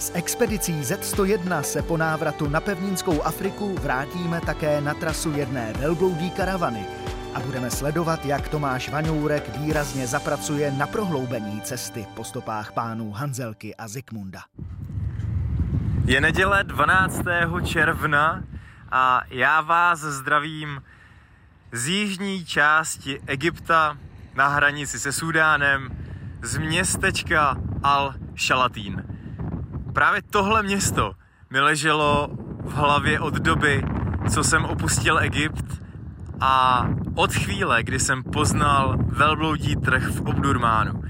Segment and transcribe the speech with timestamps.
[0.00, 6.30] S expedicí Z101 se po návratu na pevninskou Afriku vrátíme také na trasu jedné velbloudí
[6.30, 6.86] karavany
[7.34, 13.76] a budeme sledovat, jak Tomáš Vaňourek výrazně zapracuje na prohloubení cesty po stopách pánů Hanzelky
[13.76, 14.40] a Zikmunda.
[16.04, 17.22] Je neděle 12.
[17.64, 18.42] června
[18.92, 20.82] a já vás zdravím
[21.72, 23.96] z jižní části Egypta
[24.34, 25.88] na hranici se Súdánem
[26.42, 29.09] z městečka Al-Shalatín.
[29.92, 31.12] Právě tohle město
[31.50, 32.28] mi leželo
[32.64, 33.84] v hlavě od doby,
[34.30, 35.82] co jsem opustil Egypt
[36.40, 41.02] a od chvíle, kdy jsem poznal velbloudí trh v Obdurmánu.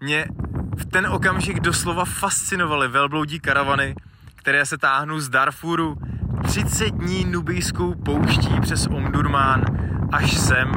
[0.00, 0.26] Mě
[0.76, 3.94] v ten okamžik doslova fascinovaly velbloudí karavany,
[4.34, 5.96] které se táhnou z Darfuru
[6.44, 9.64] 30 dní nubijskou pouští přes Omdurmán
[10.12, 10.72] až sem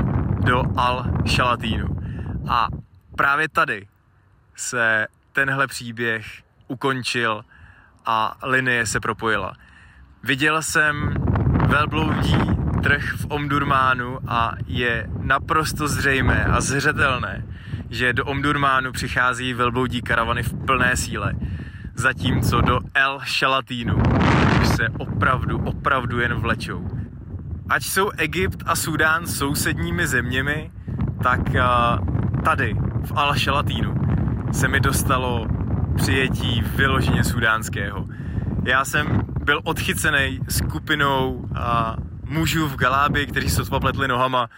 [0.45, 1.87] do Al-Shalatínu.
[2.49, 2.67] A
[3.15, 3.87] právě tady
[4.55, 6.25] se tenhle příběh
[6.67, 7.41] ukončil
[8.05, 9.53] a linie se propojila.
[10.23, 11.13] Viděl jsem
[11.67, 12.37] velbloudí
[12.83, 17.45] trh v Omdurmánu a je naprosto zřejmé a zřetelné,
[17.89, 21.33] že do Omdurmánu přichází velbloudí karavany v plné síle,
[21.95, 23.95] zatímco do El Shalatínu
[24.61, 26.89] už se opravdu, opravdu jen vlečou.
[27.69, 30.71] Ať jsou Egypt a Súdán sousedními zeměmi,
[31.23, 31.39] tak
[32.43, 32.73] tady
[33.05, 33.98] v Al Shalatínu
[34.51, 35.47] se mi dostalo
[35.95, 38.07] přijetí vyloženě sudánského.
[38.65, 44.49] Já jsem byl odchycený skupinou a mužů v Galábi, kteří sotva pletli nohama.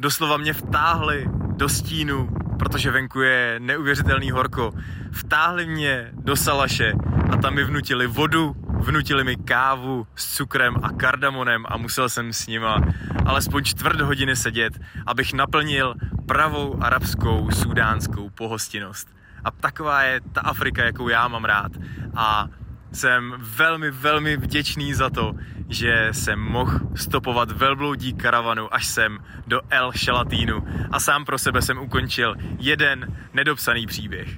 [0.00, 2.28] Doslova mě vtáhli do stínu,
[2.58, 4.72] protože venku je neuvěřitelný horko.
[5.10, 6.92] Vtáhli mě do salaše
[7.32, 12.32] a tam mi vnutili vodu, vnutili mi kávu s cukrem a kardamonem a musel jsem
[12.32, 12.80] s nima
[13.26, 15.94] alespoň čtvrt hodiny sedět, abych naplnil
[16.26, 19.17] pravou arabskou sudánskou pohostinnost.
[19.44, 21.72] A taková je ta Afrika, jakou já mám rád.
[22.16, 22.48] A
[22.92, 25.34] jsem velmi, velmi vděčný za to,
[25.68, 31.62] že jsem mohl stopovat velbloudí karavanu až sem do El Shalatínu a sám pro sebe
[31.62, 34.28] jsem ukončil jeden nedopsaný příběh.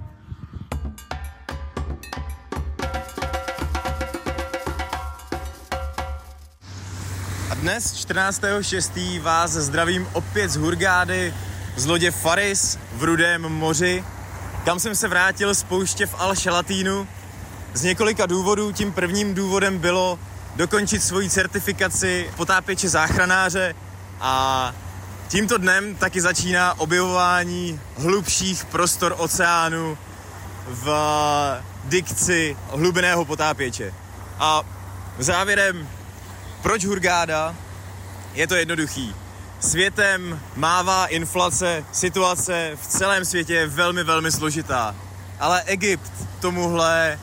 [7.50, 9.20] A dnes, 14.6.
[9.20, 11.34] vás zdravím opět z Hurgády,
[11.76, 14.04] z lodě Faris v Rudém moři,
[14.64, 17.08] kam jsem se vrátil z pouště v Al Shalatínu
[17.72, 18.72] z několika důvodů.
[18.72, 20.18] Tím prvním důvodem bylo
[20.56, 23.74] dokončit svoji certifikaci potápěče záchranáře
[24.20, 24.74] a
[25.28, 29.98] tímto dnem taky začíná objevování hlubších prostor oceánu
[30.66, 30.90] v
[31.84, 33.94] dikci hlubeného potápěče.
[34.38, 34.62] A
[35.18, 35.88] závěrem,
[36.62, 37.54] proč Hurgáda?
[38.34, 39.14] Je to jednoduchý.
[39.60, 44.94] Světem mává inflace, situace v celém světě je velmi, velmi složitá.
[45.40, 47.18] Ale Egypt tomuhle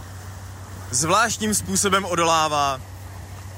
[0.91, 2.81] zvláštním způsobem odolává.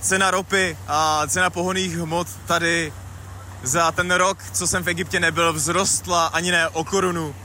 [0.01, 2.93] Cena ropy a cena pohoných hmot tady
[3.63, 7.35] za ten rok, co jsem v Egyptě nebyl, vzrostla ani ne o korunu.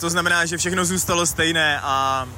[0.00, 2.28] To znamená, že všechno zůstalo stejné a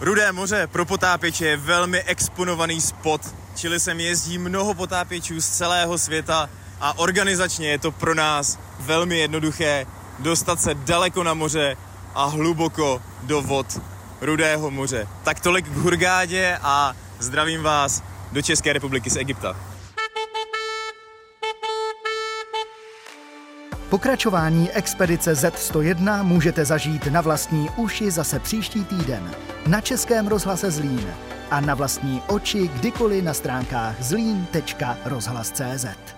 [0.00, 3.20] Rudé moře pro potápěče je velmi exponovaný spot,
[3.54, 6.48] čili sem jezdí mnoho potápěčů z celého světa
[6.80, 9.86] a organizačně je to pro nás velmi jednoduché
[10.18, 11.76] dostat se daleko na moře
[12.14, 13.80] a hluboko do vod
[14.20, 15.08] Rudého moře.
[15.24, 19.56] Tak tolik k Hurgádě a zdravím vás do České republiky z Egypta.
[23.90, 29.34] Pokračování expedice Z101 můžete zažít na vlastní uši zase příští týden
[29.66, 31.14] na Českém rozhlase Zlín
[31.50, 36.15] a na vlastní oči kdykoliv na stránkách zlín.rozhlas.cz.